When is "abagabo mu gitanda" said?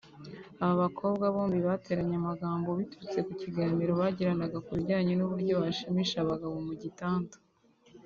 6.19-7.35